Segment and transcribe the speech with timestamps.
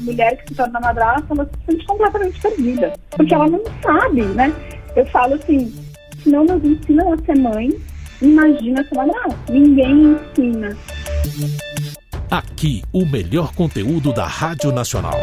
[0.00, 2.92] mulher que se torna madrasta, ela se sente completamente perdida.
[3.10, 4.52] Porque ela não sabe, né?
[4.94, 5.72] Eu falo assim,
[6.22, 7.70] se não nos ensinam a ser mãe,
[8.22, 9.52] imagina ser madrasta.
[9.52, 10.76] Ninguém ensina.
[12.30, 15.16] Aqui, o melhor conteúdo da Rádio Nacional.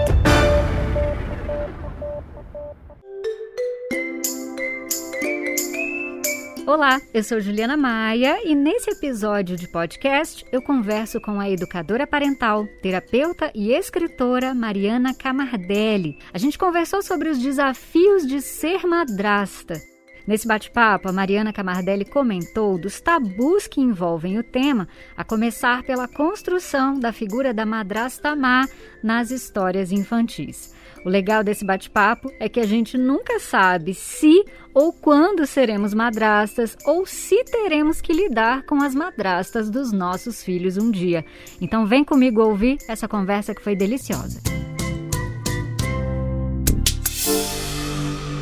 [6.73, 12.07] Olá, eu sou Juliana Maia e nesse episódio de podcast eu converso com a educadora
[12.07, 16.17] parental, terapeuta e escritora Mariana Camardelli.
[16.33, 19.92] A gente conversou sobre os desafios de ser madrasta.
[20.25, 24.87] Nesse bate-papo, a Mariana Camardelli comentou dos tabus que envolvem o tema,
[25.17, 28.65] a começar pela construção da figura da madrasta má
[29.03, 30.73] nas histórias infantis.
[31.05, 36.77] O legal desse bate-papo é que a gente nunca sabe se ou quando seremos madrastas
[36.85, 41.25] ou se teremos que lidar com as madrastas dos nossos filhos um dia.
[41.59, 44.41] Então vem comigo ouvir essa conversa que foi deliciosa.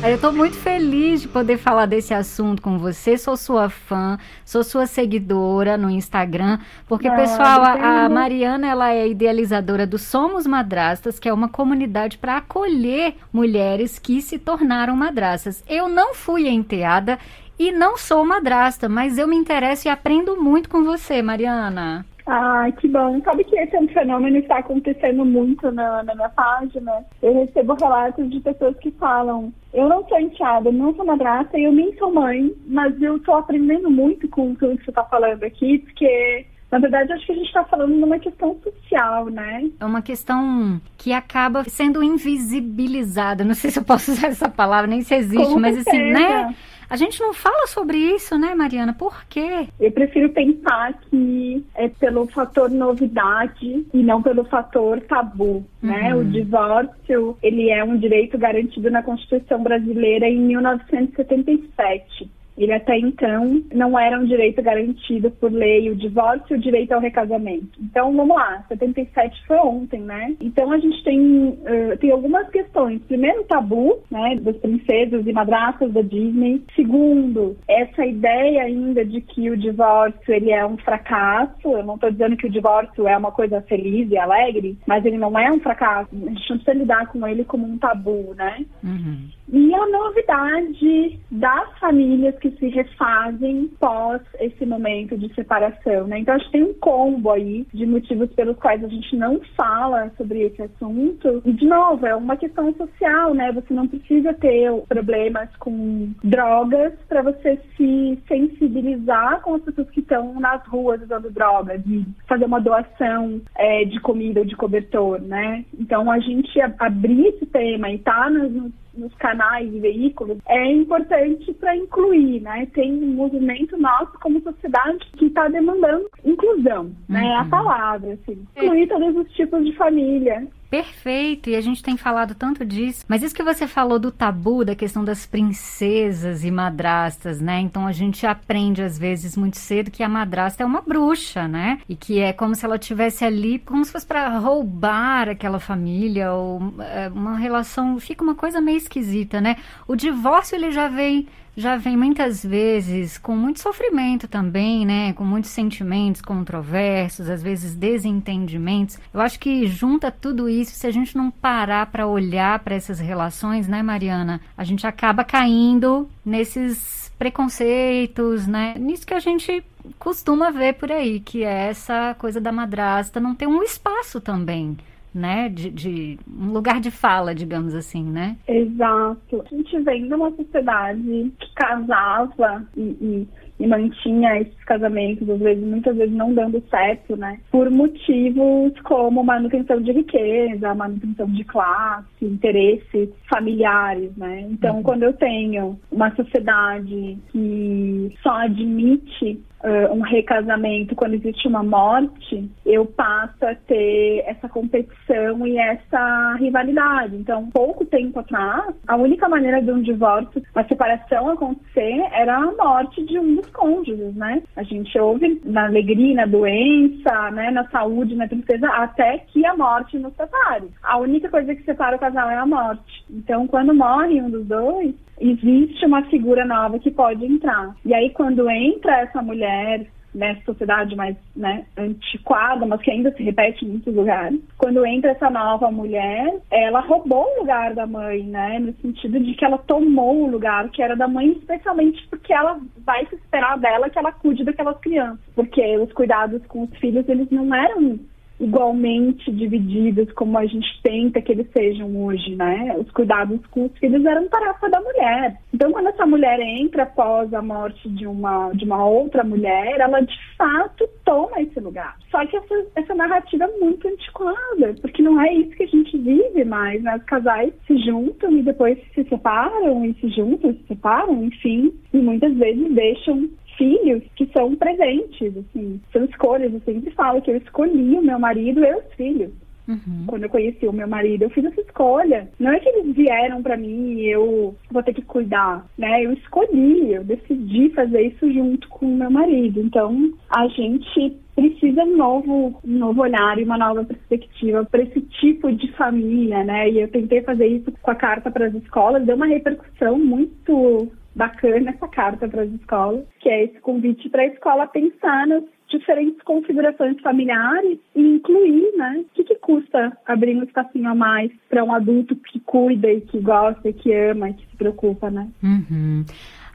[0.04, 3.16] Eu estou muito feliz de poder falar desse assunto com você.
[3.16, 8.92] Sou sua fã, sou sua seguidora no Instagram, porque ah, pessoal, a, a, Mariana ela
[8.92, 14.96] é idealizadora do Somos Madrastas, que é uma comunidade para acolher mulheres que se tornaram
[14.96, 15.62] madrastas.
[15.68, 17.16] Eu não fui enteada
[17.56, 22.04] e não sou madrasta, mas eu me interesso e aprendo muito com você, Mariana.
[22.26, 23.20] Ah, que bom.
[23.22, 27.04] Sabe que esse é um fenômeno que está acontecendo muito na, na, minha página?
[27.20, 31.72] Eu recebo relatos de pessoas que falam: eu não sou enteada, não sou madrasta, eu
[31.72, 35.78] nem sou mãe, mas eu estou aprendendo muito com tudo que você está falando aqui,
[35.78, 39.70] porque na verdade, acho que a gente está falando de uma questão social, né?
[39.78, 43.44] É uma questão que acaba sendo invisibilizada.
[43.44, 45.98] Não sei se eu posso usar essa palavra, nem se existe, Com mas certeza.
[45.98, 46.54] assim, né?
[46.88, 48.94] A gente não fala sobre isso, né, Mariana?
[48.94, 49.68] Por quê?
[49.78, 56.14] Eu prefiro pensar que é pelo fator novidade e não pelo fator tabu, né?
[56.14, 56.20] Uhum.
[56.20, 62.30] O divórcio, ele é um direito garantido na Constituição brasileira em 1977.
[62.56, 66.92] Ele até então não era um direito garantido por lei, o divórcio e o direito
[66.92, 67.68] ao recasamento.
[67.80, 70.34] Então, vamos lá, 77 foi ontem, né?
[70.40, 73.00] Então, a gente tem, uh, tem algumas questões.
[73.02, 76.62] Primeiro, o tabu, né, das princesas e madrastas da Disney.
[76.76, 81.52] Segundo, essa ideia ainda de que o divórcio, ele é um fracasso.
[81.64, 85.18] Eu não estou dizendo que o divórcio é uma coisa feliz e alegre, mas ele
[85.18, 86.10] não é um fracasso.
[86.12, 88.64] A gente não precisa lidar com ele como um tabu, né?
[88.82, 89.28] Uhum.
[89.52, 96.18] E a novidade das famílias que se refazem pós esse momento de separação, né?
[96.18, 100.10] Então, acho que tem um combo aí de motivos pelos quais a gente não fala
[100.16, 101.40] sobre esse assunto.
[101.44, 103.52] E, de novo, é uma questão social, né?
[103.52, 110.00] Você não precisa ter problemas com drogas para você se sensibilizar com as pessoas que
[110.00, 115.20] estão nas ruas usando drogas e fazer uma doação é, de comida ou de cobertor,
[115.20, 115.64] né?
[115.78, 121.52] Então, a gente abrir esse tema e tá nos nos canais e veículos é importante
[121.54, 122.66] para incluir, né?
[122.74, 126.94] Tem um movimento nosso como sociedade que está demandando inclusão, uhum.
[127.08, 127.26] né?
[127.26, 128.46] É a palavra, assim.
[128.56, 130.46] Incluir todos os tipos de família.
[130.72, 133.04] Perfeito, e a gente tem falado tanto disso.
[133.06, 137.60] Mas isso que você falou do tabu, da questão das princesas e madrastas, né?
[137.60, 141.78] Então a gente aprende às vezes muito cedo que a madrasta é uma bruxa, né?
[141.86, 146.32] E que é como se ela tivesse ali, como se fosse para roubar aquela família
[146.32, 149.56] ou é, uma relação, fica uma coisa meio esquisita, né?
[149.86, 155.12] O divórcio ele já vem já vem muitas vezes com muito sofrimento também, né?
[155.12, 158.98] Com muitos sentimentos controversos, às vezes desentendimentos.
[159.12, 162.98] Eu acho que junta tudo isso, se a gente não parar para olhar para essas
[162.98, 164.40] relações, né, Mariana?
[164.56, 168.74] A gente acaba caindo nesses preconceitos, né?
[168.78, 169.62] Nisso que a gente
[169.98, 174.76] costuma ver por aí, que é essa coisa da madrasta não ter um espaço também
[175.14, 175.48] né?
[175.48, 178.36] De, de, um lugar de fala, digamos assim, né?
[178.48, 179.44] Exato.
[179.44, 183.28] A gente vem de uma sociedade que casava e, e,
[183.62, 187.38] e, mantinha esses casamentos, às vezes, muitas vezes não dando certo, né?
[187.50, 194.46] Por motivos como manutenção de riqueza, manutenção de classe, interesses familiares, né?
[194.50, 194.82] Então, uhum.
[194.82, 202.50] quando eu tenho uma sociedade que só admite uh, um recasamento, quando existe uma morte,
[202.66, 207.16] eu passo a ter essa competição e essa rivalidade.
[207.16, 212.52] Então, pouco tempo atrás, a única maneira de um divórcio, uma separação acontecer, era a
[212.52, 214.42] morte de um dos cônjuges, né?
[214.56, 219.56] A gente ouve na alegria, na doença, né, na saúde, na tristeza, até que a
[219.56, 220.68] morte nos separe.
[220.82, 223.04] A única coisa que separa o casal é a morte.
[223.10, 227.74] Então, quando morre um dos dois, existe uma figura nova que pode entrar.
[227.84, 233.22] E aí, quando entra essa mulher nessa sociedade mais né, antiquada, mas que ainda se
[233.22, 234.38] repete em muitos lugares.
[234.58, 238.58] Quando entra essa nova mulher, ela roubou o lugar da mãe, né?
[238.58, 242.60] No sentido de que ela tomou o lugar que era da mãe, especialmente porque ela
[242.84, 245.20] vai se esperar dela que ela cuide daquelas crianças.
[245.34, 247.98] Porque os cuidados com os filhos, eles não eram
[248.42, 252.76] igualmente divididos como a gente tenta que eles sejam hoje, né?
[252.78, 255.36] Os cuidados com os filhos eram tarefa da mulher.
[255.54, 260.00] Então, quando essa mulher entra após a morte de uma, de uma outra mulher, ela
[260.00, 261.96] de fato toma esse lugar.
[262.10, 265.96] Só que essa, essa narrativa é muito antiquada, porque não é isso que a gente
[265.96, 266.96] vive mais, né?
[266.96, 271.98] Os casais se juntam e depois se separam, e se juntam se separam, enfim, e
[271.98, 273.28] muitas vezes deixam
[273.62, 276.52] filhos que são presentes, assim, são escolhas.
[276.52, 279.30] Eu sempre falo que eu escolhi o meu marido e os filhos.
[279.68, 280.04] Uhum.
[280.08, 282.28] Quando eu conheci o meu marido, eu fiz essa escolha.
[282.40, 286.04] Não é que eles vieram para mim e eu vou ter que cuidar, né?
[286.04, 289.60] Eu escolhi, eu decidi fazer isso junto com o meu marido.
[289.60, 295.00] Então, a gente precisa um novo, um novo olhar e uma nova perspectiva para esse
[295.00, 296.70] tipo de família, né?
[296.70, 300.90] E eu tentei fazer isso com a carta para as escolas, deu uma repercussão muito
[301.14, 305.44] bacana essa carta para as escolas, que é esse convite para a escola pensar nas
[305.68, 309.00] diferentes configurações familiares e incluir, né?
[309.00, 313.00] O que, que custa abrir um espacinho a mais para um adulto que cuida e
[313.00, 315.28] que gosta, e que ama e que se preocupa, né?
[315.42, 316.04] Uhum.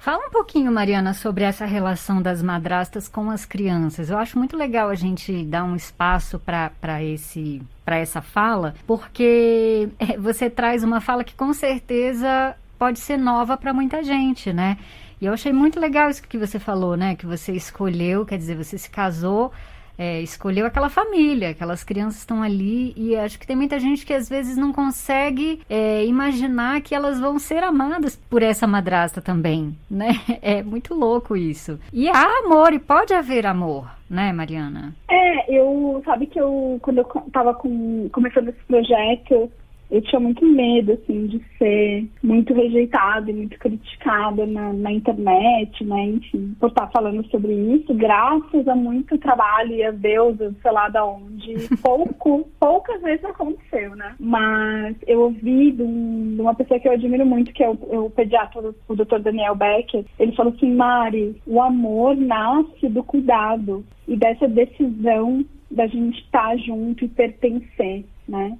[0.07, 4.09] Fala um pouquinho, Mariana, sobre essa relação das madrastas com as crianças.
[4.09, 9.89] Eu acho muito legal a gente dar um espaço para esse para essa fala, porque
[9.99, 14.77] é, você traz uma fala que com certeza pode ser nova para muita gente, né?
[15.19, 17.13] E eu achei muito legal isso que você falou, né?
[17.13, 19.51] Que você escolheu, quer dizer, você se casou,
[19.97, 24.13] é, escolheu aquela família, aquelas crianças estão ali e acho que tem muita gente que
[24.13, 29.75] às vezes não consegue é, imaginar que elas vão ser amadas por essa madrasta também,
[29.89, 30.09] né?
[30.39, 31.79] É muito louco isso.
[31.91, 34.93] E há amor e pode haver amor, né, Mariana?
[35.09, 39.51] É, eu sabe que eu quando eu tava com, começando esse projeto
[39.89, 45.83] eu tinha muito medo, assim, de ser muito rejeitada e muito criticada na, na, internet,
[45.85, 50.71] né, enfim, por estar falando sobre isso, graças a muito trabalho e a Deus, sei
[50.71, 56.53] lá da onde, pouco, poucas vezes aconteceu, né, mas eu ouvi de, um, de uma
[56.53, 59.19] pessoa que eu admiro muito, que é o, é o pediatra, o Dr.
[59.19, 65.87] Daniel Becker, ele falou assim, Mari, o amor nasce do cuidado e dessa decisão da
[65.87, 68.57] gente estar junto e pertencer, né,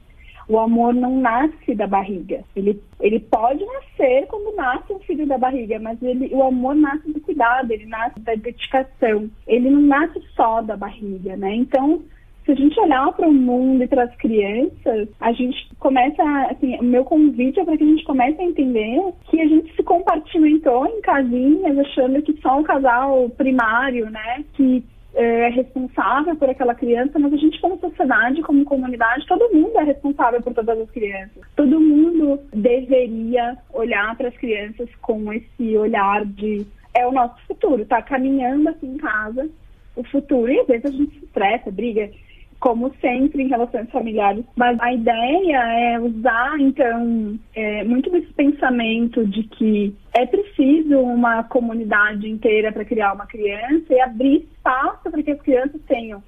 [0.47, 2.43] o amor não nasce da barriga.
[2.55, 7.11] Ele, ele pode nascer quando nasce um filho da barriga, mas ele, o amor nasce
[7.11, 9.29] do cuidado, ele nasce da dedicação.
[9.45, 11.53] Ele não nasce só da barriga, né?
[11.53, 12.01] Então,
[12.45, 16.77] se a gente olhar para o mundo e para as crianças, a gente começa, assim,
[16.79, 19.83] o meu convite é para que a gente comece a entender que a gente se
[19.83, 24.81] compartimentou em casinhas, achando que só um casal primário, né, que
[25.17, 29.83] é responsável por aquela criança, mas a gente como sociedade, como comunidade, todo mundo é
[29.83, 31.43] responsável por todas as crianças.
[31.55, 37.85] Todo mundo deveria olhar para as crianças com esse olhar de é o nosso futuro,
[37.85, 39.49] tá caminhando aqui em casa
[39.95, 40.51] o futuro.
[40.51, 42.09] E às vezes a gente se estressa, briga,
[42.59, 44.43] como sempre em relações familiares.
[44.55, 51.43] Mas a ideia é usar, então, é, muito desse pensamento de que é preciso uma
[51.43, 56.23] comunidade inteira para criar uma criança e abrir espaço para que as crianças tenham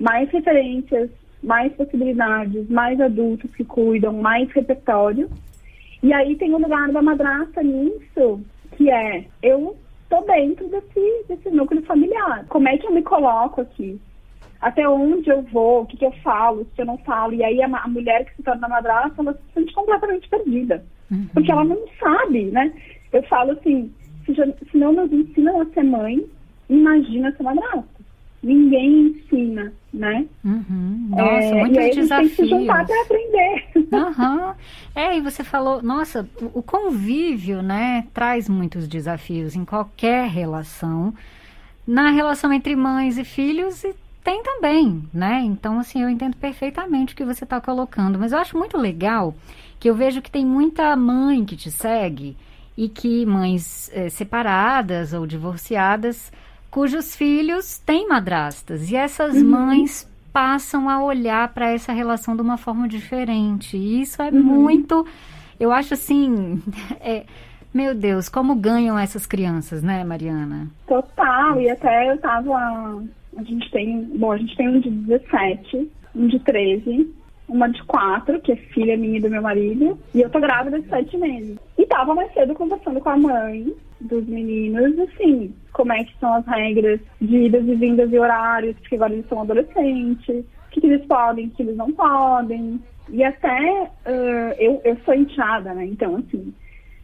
[0.00, 1.10] mais referências,
[1.42, 5.30] mais possibilidades, mais adultos que cuidam, mais repertório.
[6.02, 8.40] E aí tem o lugar da madrasta nisso,
[8.76, 12.46] que é eu estou dentro desse, desse núcleo familiar.
[12.48, 14.00] Como é que eu me coloco aqui?
[14.60, 17.34] Até onde eu vou, o que, que eu falo, se eu não falo.
[17.34, 20.84] E aí a, a mulher que se torna madrasta, ela se sente completamente perdida.
[21.10, 21.26] Uhum.
[21.32, 22.72] Porque ela não sabe, né?
[23.12, 23.92] Eu falo assim,
[24.26, 26.24] se, já, se não nos ensinam a ser mãe,
[26.68, 27.98] imagina ser madrasta.
[28.42, 30.24] Ninguém ensina, né?
[30.44, 31.08] Uhum.
[31.10, 32.12] Nossa, é, muitos e aí desafios.
[32.12, 33.68] A gente tem que se juntar para aprender.
[33.74, 34.54] Uhum.
[34.94, 41.14] É, e você falou, nossa, o convívio, né, traz muitos desafios em qualquer relação.
[41.86, 43.94] Na relação entre mães e filhos e
[44.28, 45.40] tem também, né?
[45.42, 49.34] Então, assim, eu entendo perfeitamente o que você está colocando, mas eu acho muito legal
[49.80, 52.36] que eu vejo que tem muita mãe que te segue
[52.76, 56.30] e que mães é, separadas ou divorciadas
[56.70, 59.48] cujos filhos têm madrastas e essas uhum.
[59.48, 63.78] mães passam a olhar para essa relação de uma forma diferente.
[63.78, 64.42] E isso é uhum.
[64.42, 65.06] muito,
[65.58, 66.62] eu acho assim,
[67.00, 67.24] é,
[67.72, 70.68] meu Deus, como ganham essas crianças, né, Mariana?
[70.86, 73.02] Total, e até eu tava
[73.38, 77.14] a gente tem, bom, a gente tem um de 17, um de 13
[77.48, 80.78] uma de quatro, que é filha minha e do meu marido, e eu tô grávida
[80.80, 81.56] de sete meses.
[81.78, 86.34] E tava mais cedo conversando com a mãe dos meninos, assim, como é que são
[86.34, 90.80] as regras de idas e vindas e horários, porque agora eles são adolescentes, o que,
[90.80, 92.78] que eles podem, o que eles não podem.
[93.08, 95.86] E até uh, eu, eu sou enteada, né?
[95.86, 96.52] Então, assim,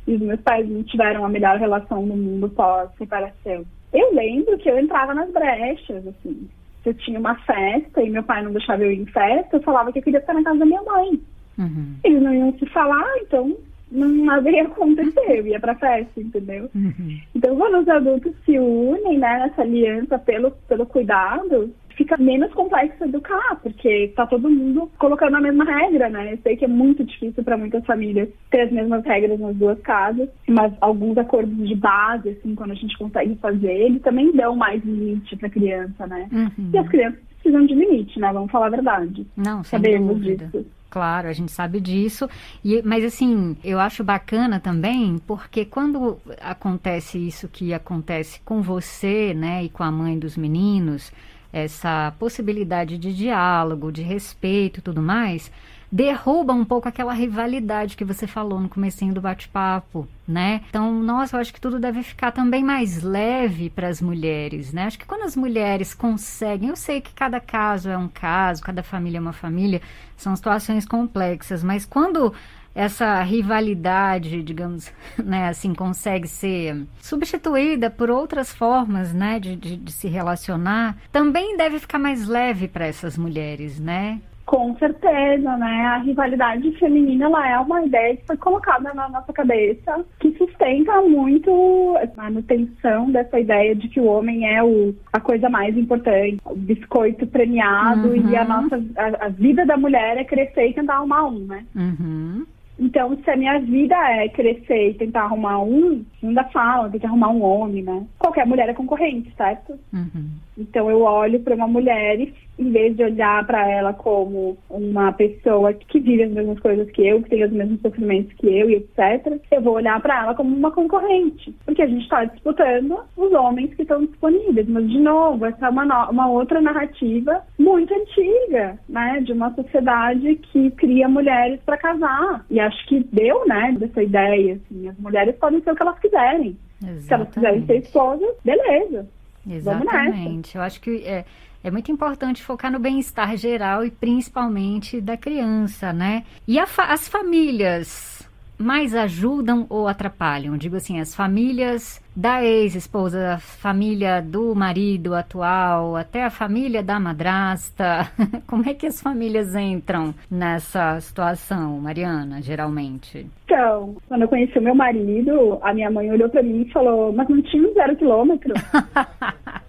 [0.07, 3.65] os meus pais não tiveram a melhor relação no mundo pós-separação.
[3.95, 6.49] Eu lembro que eu entrava nas brechas, assim.
[6.83, 9.63] Se eu tinha uma festa e meu pai não deixava eu ir em festa, eu
[9.63, 11.21] falava que eu queria ficar na casa da minha mãe.
[11.57, 11.95] Uhum.
[12.03, 13.57] Eles não iam se falar, então
[13.91, 16.69] não, nada ia acontecer, eu ia pra festa, entendeu?
[16.75, 17.21] Uhum.
[17.35, 23.05] Então, quando os adultos se unem né, nessa aliança pelo, pelo cuidado, fica menos complexo
[23.05, 26.33] educar, porque tá todo mundo colocando a mesma regra, né?
[26.33, 29.79] Eu sei que é muito difícil para muitas famílias ter as mesmas regras nas duas
[29.81, 34.57] casas, mas alguns acordos de base, assim, quando a gente consegue fazer, eles também dão
[34.57, 36.29] mais limite pra criança, né?
[36.33, 36.71] Uhum.
[36.73, 38.33] E as crianças precisam de limite, né?
[38.33, 39.27] Vamos falar a verdade.
[39.37, 40.47] Não, sem Sabemos dúvida.
[40.47, 40.67] disso.
[40.95, 42.29] Claro, a gente sabe disso.
[42.65, 49.35] E, mas assim, eu acho bacana também, porque quando acontece isso que acontece com você,
[49.35, 51.13] né, e com a mãe dos meninos,
[51.55, 55.53] essa possibilidade de diálogo, de respeito e tudo mais,
[55.91, 60.63] derruba um pouco aquela rivalidade que você falou no comecinho do bate-papo, né?
[60.69, 64.87] Então, nossa, eu acho que tudo deve ficar também mais leve para as mulheres, né?
[64.87, 68.83] Acho que quando as mulheres conseguem, eu sei que cada caso é um caso, cada
[68.83, 69.81] família é uma família,
[70.17, 72.35] são situações complexas, mas quando
[72.75, 79.93] essa rivalidade, digamos, né, assim, consegue ser substituída por outras formas, né, de, de, de
[79.93, 84.21] se relacionar, também deve ficar mais leve para essas mulheres, né?
[84.47, 85.87] Com certeza, né?
[85.87, 91.01] A rivalidade feminina ela é uma ideia que foi colocada na nossa cabeça, que sustenta
[91.01, 96.39] muito a manutenção dessa ideia de que o homem é o, a coisa mais importante,
[96.45, 98.31] o biscoito premiado uhum.
[98.31, 101.65] e a nossa a, a, vida da mulher é crescer e tentar arrumar um, né?
[101.75, 102.45] Uhum.
[102.79, 107.07] Então, se a minha vida é crescer e tentar arrumar um, ainda fala, tem que
[107.07, 108.05] arrumar um homem, né?
[108.19, 109.79] Qualquer mulher é concorrente, certo?
[109.93, 110.31] Uhum.
[110.59, 115.13] Então, eu olho para uma mulher e em vez de olhar para ela como uma
[115.13, 118.71] pessoa que vive as mesmas coisas que eu, que tem os mesmos sofrimentos que eu
[118.71, 123.01] e etc., eu vou olhar para ela como uma concorrente, porque a gente está disputando
[123.17, 124.69] os homens que estão disponíveis.
[124.69, 130.37] Mas, de novo, essa é uma, uma outra narrativa muito antiga, né, de uma sociedade
[130.37, 132.45] que cria mulheres para casar.
[132.51, 135.99] E acho que deu, né, dessa ideia, assim, as mulheres podem ser o que elas
[135.99, 136.57] quiserem.
[136.83, 137.03] Exatamente.
[137.05, 139.09] Se elas quiserem ser esposas, beleza.
[139.49, 140.57] Exatamente.
[140.57, 141.25] Eu acho que é,
[141.65, 146.25] é muito importante focar no bem-estar geral e principalmente da criança, né?
[146.47, 148.15] E fa as famílias
[148.59, 150.59] mais ajudam ou atrapalham?
[150.59, 157.01] Digo assim, as famílias da ex-esposa, a família do marido atual, até a família da
[157.01, 158.13] madrasta.
[158.47, 163.27] Como é que as famílias entram nessa situação, Mariana, geralmente?
[163.47, 167.11] Então, quando eu conheci o meu marido, a minha mãe olhou para mim e falou:
[167.13, 168.53] Mas não tinha um zero quilômetro?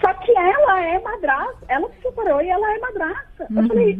[0.00, 3.46] Só que ela é madrasta, ela se separou e ela é madrasta.
[3.50, 3.62] Uhum.
[3.62, 3.98] Eu falei,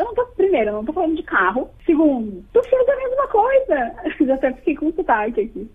[0.00, 1.68] eu não tô, primeiro, eu não tô falando de carro.
[1.84, 3.94] Segundo, tu fez a mesma coisa.
[4.26, 5.70] Já até fiquei com sotaque aqui.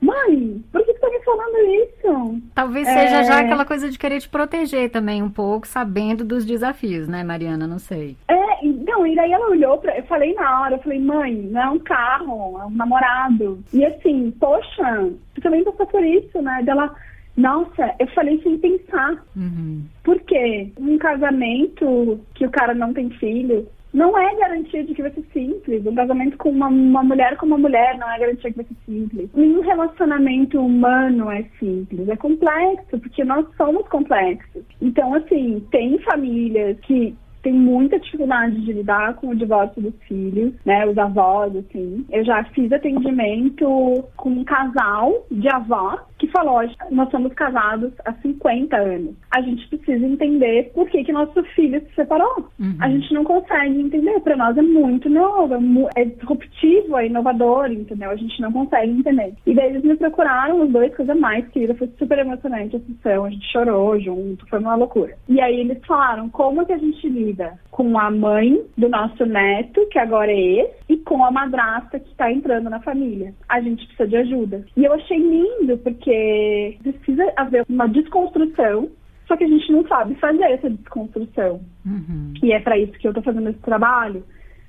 [0.00, 2.42] Mãe, por que tu tá me falando isso?
[2.54, 2.92] Talvez é...
[2.92, 7.24] seja já aquela coisa de querer te proteger também um pouco, sabendo dos desafios, né,
[7.24, 7.66] Mariana?
[7.66, 8.16] Não sei.
[8.28, 9.96] É, então, e daí ela olhou pra.
[9.96, 13.58] Eu falei na hora, eu falei, mãe, não é um carro, é um namorado.
[13.72, 16.62] E assim, poxa, tu também passou por isso, né?
[16.62, 16.94] Dela.
[17.38, 19.24] Nossa, eu falei sem pensar.
[19.36, 19.84] Uhum.
[20.02, 20.72] Por quê?
[20.76, 23.64] Um casamento que o cara não tem filho
[23.94, 25.86] não é garantia de que vai ser simples.
[25.86, 28.76] Um casamento com uma, uma mulher com uma mulher não é garantia que vai ser
[28.84, 29.30] simples.
[29.34, 32.08] Nenhum relacionamento humano é simples.
[32.08, 34.64] É complexo, porque nós somos complexos.
[34.82, 40.52] Então, assim, tem famílias que tem muita dificuldade de lidar com o divórcio dos filhos,
[40.66, 40.84] né?
[40.86, 42.04] Os avós, assim.
[42.10, 46.60] Eu já fiz atendimento com um casal de avós que falou,
[46.90, 49.14] nós somos casados há 50 anos.
[49.30, 52.48] A gente precisa entender por que, que nosso filho se separou.
[52.58, 52.76] Uhum.
[52.80, 54.20] A gente não consegue entender.
[54.20, 58.10] Para nós é muito novo, é, é disruptivo, é inovador, entendeu?
[58.10, 59.34] A gente não consegue entender.
[59.46, 63.24] E daí eles me procuraram, os dois, coisa mais querida, foi super emocionante a sessão,
[63.24, 65.16] a gente chorou junto, foi uma loucura.
[65.28, 69.86] E aí eles falaram, como que a gente lida com a mãe do nosso neto,
[69.90, 73.32] que agora é ex, e com a madrasta que está entrando na família.
[73.48, 74.64] A gente precisa de ajuda.
[74.76, 78.88] E eu achei lindo, porque porque precisa haver uma desconstrução,
[79.26, 81.60] só que a gente não sabe fazer essa desconstrução.
[81.84, 82.32] Uhum.
[82.42, 84.24] E é para isso que eu estou fazendo esse trabalho,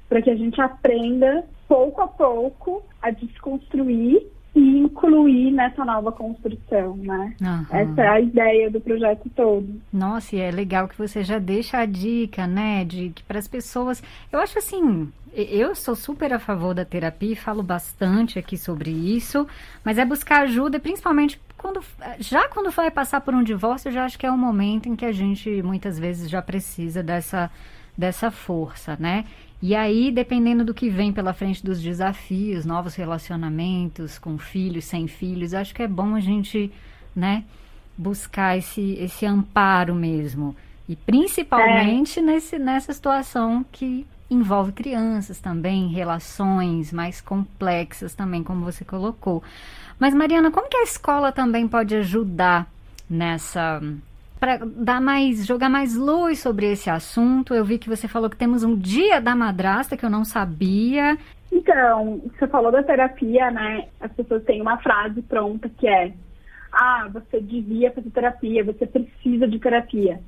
[0.10, 4.28] para que a gente aprenda pouco a pouco a desconstruir
[4.60, 7.34] e incluir nessa nova construção, né?
[7.42, 7.66] Uhum.
[7.70, 9.82] Essa é a ideia do projeto todo.
[9.92, 13.48] Nossa, e é legal que você já deixa a dica, né, de que para as
[13.48, 18.92] pessoas, eu acho assim, eu sou super a favor da terapia, falo bastante aqui sobre
[18.92, 19.48] isso,
[19.84, 21.82] mas é buscar ajuda, principalmente quando
[22.20, 24.96] já quando vai passar por um divórcio, eu já acho que é um momento em
[24.96, 27.50] que a gente muitas vezes já precisa dessa
[27.98, 29.26] dessa força, né?
[29.62, 35.08] E aí, dependendo do que vem pela frente dos desafios, novos relacionamentos com filhos, sem
[35.08, 36.72] filhos, acho que é bom a gente,
[37.14, 37.44] né,
[37.98, 40.56] buscar esse, esse amparo mesmo.
[40.88, 42.22] E principalmente é.
[42.22, 49.44] nesse, nessa situação que envolve crianças também, relações mais complexas também, como você colocou.
[50.00, 52.72] Mas, Mariana, como que a escola também pode ajudar
[53.10, 53.82] nessa
[54.40, 57.54] para dar mais, jogar mais luz sobre esse assunto.
[57.54, 61.18] Eu vi que você falou que temos um dia da madrasta que eu não sabia.
[61.52, 63.88] Então, você falou da terapia, né?
[64.00, 66.14] As pessoas têm uma frase pronta que é:
[66.72, 70.20] "Ah, você devia fazer terapia, você precisa de terapia".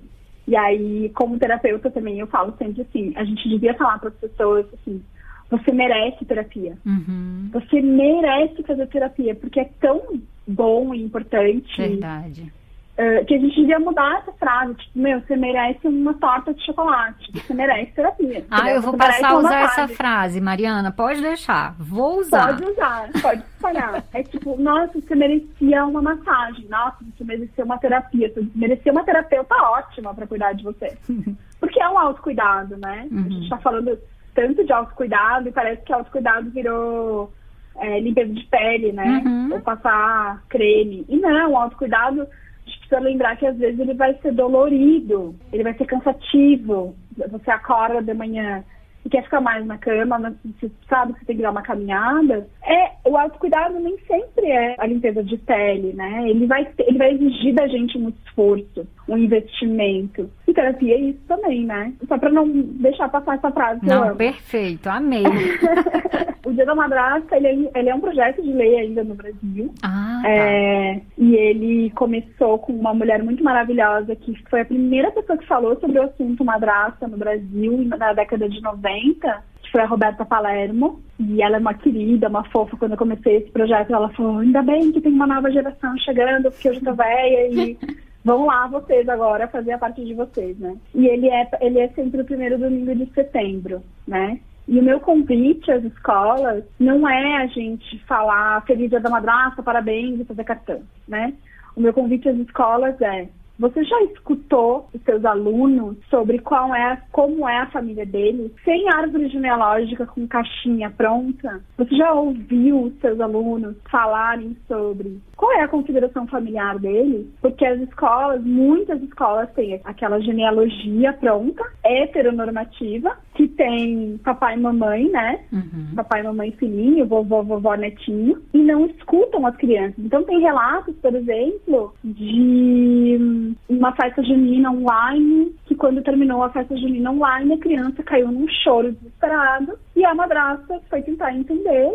[0.48, 4.16] E aí, como terapeuta também, eu falo sempre assim: a gente devia falar para as
[4.16, 5.02] pessoas assim:
[5.50, 6.78] você merece terapia.
[6.86, 7.50] Uhum.
[7.54, 10.02] Você merece fazer terapia, porque é tão
[10.48, 11.78] bom e importante.
[11.78, 12.52] Verdade
[12.92, 16.64] Uh, que a gente devia mudar essa frase, tipo, meu, você merece uma torta de
[16.66, 18.46] chocolate, você merece terapia.
[18.52, 22.48] Ah, eu vou passar a usar essa frase, Mariana, pode deixar, vou usar.
[22.48, 24.04] Pode usar, pode espalhar.
[24.14, 29.06] é tipo, nossa, você merecia uma massagem, nossa, você merecia uma terapia, você merecia uma
[29.06, 30.96] terapeuta ótima para cuidar de você.
[31.62, 33.08] Porque é um autocuidado, né?
[33.10, 33.26] Uhum.
[33.26, 33.98] A gente tá falando
[34.36, 37.32] tanto de autocuidado e parece que autocuidado virou
[37.78, 39.22] é, limpeza de pele, né?
[39.26, 39.54] Uhum.
[39.54, 41.06] Ou passar creme.
[41.08, 42.28] E não, autocuidado
[42.72, 46.96] gente precisa lembrar que às vezes ele vai ser dolorido, ele vai ser cansativo.
[47.30, 48.64] Você acorda de manhã
[49.04, 51.64] e quer ficar mais na cama, mas você sabe que você tem que dar uma
[51.64, 52.48] caminhada.
[52.64, 56.30] É, o autocuidado nem sempre é a limpeza de pele, né?
[56.30, 60.30] Ele vai, ele vai exigir da gente um esforço, um investimento.
[60.48, 61.94] E terapia é isso também, né?
[62.08, 63.86] Só para não deixar passar essa frase.
[63.86, 65.24] Não, perfeito, amei.
[66.46, 69.74] o Dia da Madrasta, ele é, ele é, um projeto de lei ainda no Brasil.
[69.82, 70.30] Ah, tá.
[70.30, 75.48] é, e ele começou com uma mulher muito maravilhosa que foi a primeira pessoa que
[75.48, 80.26] falou sobre o assunto madrasta no Brasil na década de 90 que foi a Roberta
[80.26, 82.76] Palermo, e ela é uma querida, uma fofa.
[82.78, 86.52] Quando eu comecei esse projeto, ela falou: ainda bem que tem uma nova geração chegando,
[86.52, 87.78] porque eu já tô velha e
[88.26, 90.76] vão lá vocês agora fazer a parte de vocês, né?
[90.94, 94.40] E ele é, ele é sempre o primeiro domingo de setembro, né?
[94.68, 99.64] E o meu convite às escolas não é a gente falar feliz dia da madrasta,
[99.64, 101.34] parabéns e fazer cartão, né?
[101.76, 103.28] O meu convite às escolas é
[103.62, 108.90] você já escutou os seus alunos sobre qual é, como é a família deles, sem
[108.90, 111.62] árvore genealógica com caixinha pronta?
[111.78, 117.26] Você já ouviu os seus alunos falarem sobre qual é a configuração familiar deles?
[117.42, 125.10] Porque as escolas, muitas escolas têm aquela genealogia pronta, heteronormativa, que tem papai e mamãe,
[125.10, 125.40] né?
[125.52, 125.96] Uhum.
[125.96, 129.98] Papai, mamãe, filhinho, vovô, vovó, netinho, e não escutam as crianças.
[129.98, 136.78] Então tem relatos, por exemplo, de uma festa junina online, que quando terminou a festa
[136.78, 141.92] junina online, a criança caiu num choro desesperado e a madrasta foi tentar entender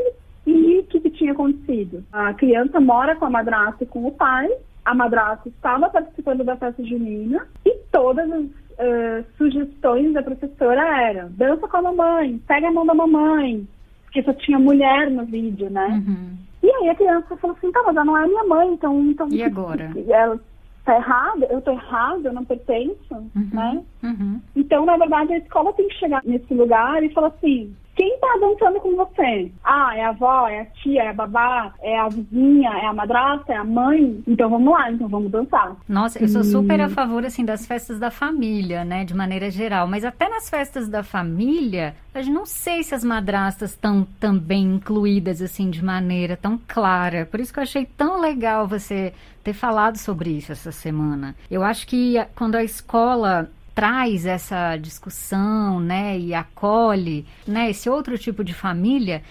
[0.47, 2.05] e o que, que tinha acontecido.
[2.13, 4.49] A criança mora com a madrasta e com o pai,
[4.85, 11.31] a madrasta estava participando da festa junina e todas as uh, sugestões da professora eram
[11.33, 13.67] dança com a mamãe, pega a mão da mamãe,
[14.05, 15.89] porque só tinha mulher no vídeo, né?
[15.89, 16.37] Uhum.
[16.63, 19.01] E aí a criança falou assim, tá, mas ela não é minha mãe, então...
[19.11, 19.93] então e agora?
[20.09, 20.41] Ela,
[20.85, 23.83] tá errada, eu tô errada, eu não pertenço, uhum, né?
[24.05, 24.41] Uhum.
[24.55, 28.39] Então, na verdade, a escola tem que chegar nesse lugar e falar assim, quem tá
[28.39, 29.51] dançando com você?
[29.65, 32.93] Ah, é a avó, é a tia, é a babá, é a vizinha, é a
[32.93, 34.23] madrasta, é a mãe.
[34.27, 35.75] Então vamos lá, então vamos dançar.
[35.89, 39.03] Nossa, eu sou super a favor, assim, das festas da família, né?
[39.03, 39.89] De maneira geral.
[39.89, 45.41] Mas até nas festas da família, eu não sei se as madrastas estão também incluídas,
[45.41, 47.25] assim, de maneira tão clara.
[47.25, 51.35] Por isso que eu achei tão legal você ter falado sobre isso essa semana.
[51.51, 58.17] Eu acho que quando a escola traz essa discussão, né, e acolhe, né, esse outro
[58.17, 59.23] tipo de família,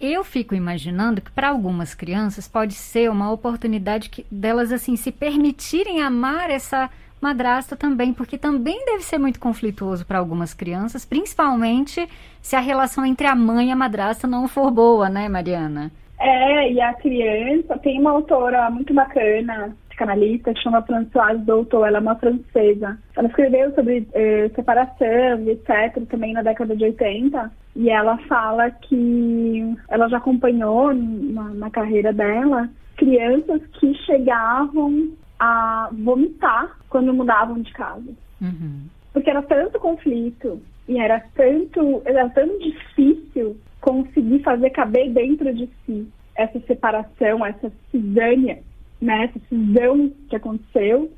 [0.00, 5.12] eu fico imaginando que para algumas crianças pode ser uma oportunidade que, delas assim se
[5.12, 6.88] permitirem amar essa
[7.20, 12.08] madrasta também, porque também deve ser muito conflituoso para algumas crianças, principalmente
[12.40, 15.92] se a relação entre a mãe e a madrasta não for boa, né, Mariana?
[16.18, 21.98] É, e a criança tem uma autora muito bacana psicanalista que chama Françoise Doutor, ela
[21.98, 22.98] é uma francesa.
[23.16, 26.04] Ela escreveu sobre eh, separação etc.
[26.08, 32.12] também na década de 80 e ela fala que ela já acompanhou na, na carreira
[32.12, 38.12] dela crianças que chegavam a vomitar quando mudavam de casa.
[38.40, 38.86] Uhum.
[39.12, 45.68] Porque era tanto conflito e era tanto, era tão difícil conseguir fazer caber dentro de
[45.84, 48.62] si essa separação, essa cisânia,
[49.00, 51.10] né, essa cisão que aconteceu,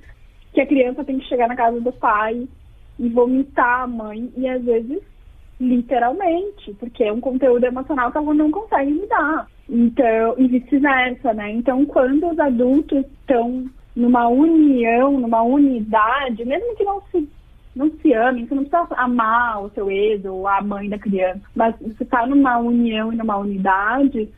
[0.52, 2.46] que a criança tem que chegar na casa do pai
[2.98, 5.02] e vomitar a mãe, e às vezes
[5.58, 9.46] literalmente, porque é um conteúdo emocional que ela não consegue lidar.
[9.68, 11.52] Então, e vice-versa, né?
[11.52, 13.64] Então, quando os adultos estão
[13.94, 17.28] numa união, numa unidade, mesmo que não se
[17.74, 21.40] não se amem, você não precisa amar o seu ex ou a mãe da criança,
[21.56, 24.28] mas você está numa união e numa unidade,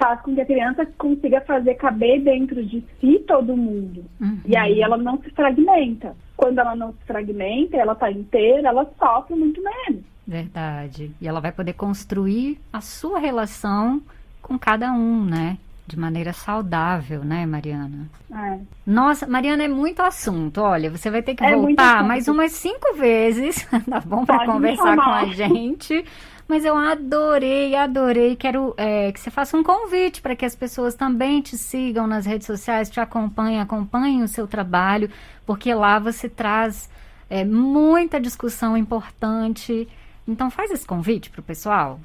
[0.00, 4.02] faz com que a criança consiga fazer caber dentro de si todo mundo.
[4.18, 4.38] Uhum.
[4.46, 6.16] E aí ela não se fragmenta.
[6.34, 10.02] Quando ela não se fragmenta, ela está inteira, ela sofre muito menos.
[10.26, 11.10] Verdade.
[11.20, 14.00] E ela vai poder construir a sua relação
[14.40, 15.58] com cada um, né?
[15.86, 18.08] De maneira saudável, né, Mariana?
[18.32, 18.58] É.
[18.86, 20.62] Nossa, Mariana, é muito assunto.
[20.62, 24.24] Olha, você vai ter que É voltar mais umas cinco vezes, tá bom?
[24.24, 26.04] Para conversar com a gente.
[26.50, 28.34] Mas eu adorei, adorei.
[28.34, 32.26] Quero é, que você faça um convite para que as pessoas também te sigam nas
[32.26, 35.08] redes sociais, te acompanhem, acompanhem o seu trabalho,
[35.46, 36.90] porque lá você traz
[37.30, 39.86] é, muita discussão importante.
[40.26, 42.00] Então faz esse convite para o pessoal.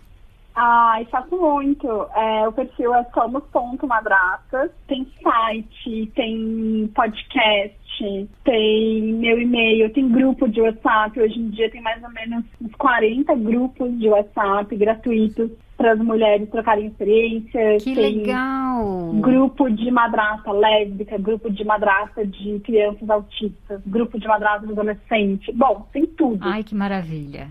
[0.55, 1.87] Ai, faço muito.
[2.15, 4.71] É, o perfil é somos.madrastas.
[4.87, 11.19] Tem site, tem podcast, tem meu e-mail, tem grupo de WhatsApp.
[11.19, 15.99] Hoje em dia tem mais ou menos uns 40 grupos de WhatsApp gratuitos para as
[15.99, 17.83] mulheres trocarem experiências.
[17.83, 19.11] Que tem legal!
[19.15, 25.51] grupo de madrasta lésbica, grupo de madrasta de crianças autistas, grupo de madrasta de adolescente.
[25.51, 26.39] Bom, tem tudo.
[26.41, 27.49] Ai, que maravilha.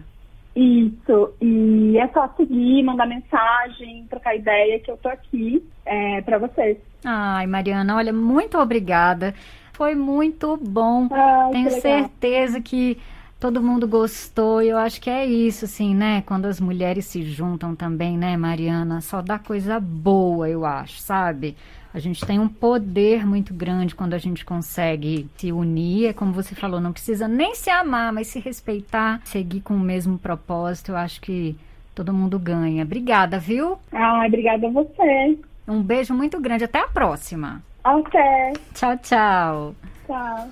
[0.57, 6.39] Isso, e é só seguir, mandar mensagem, trocar ideia, que eu tô aqui é, para
[6.39, 6.79] vocês.
[7.05, 9.35] Ai, Mariana, olha, muito obrigada.
[9.73, 11.09] Foi muito bom.
[11.11, 12.99] Ai, Tenho que certeza que
[13.41, 14.63] todo mundo gostou.
[14.63, 16.23] E eu acho que é isso, assim, né?
[16.25, 19.01] Quando as mulheres se juntam também, né, Mariana?
[19.01, 21.57] Só dá coisa boa, eu acho, sabe?
[21.95, 26.09] A gente tem um poder muito grande quando a gente consegue se unir.
[26.09, 29.81] É como você falou, não precisa nem se amar, mas se respeitar, seguir com o
[29.81, 30.91] mesmo propósito.
[30.91, 31.57] Eu acho que
[31.95, 32.83] todo mundo ganha.
[32.83, 33.79] Obrigada, viu?
[33.93, 35.39] Ai, obrigada a você.
[35.69, 36.65] Um beijo muito grande.
[36.65, 37.63] Até a próxima.
[37.85, 38.55] Até.
[38.75, 39.75] Tchau, tchau.
[40.09, 40.49] Tchau.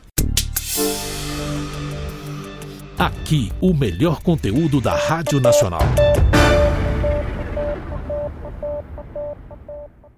[2.96, 5.82] Aqui, o melhor conteúdo da Rádio Nacional.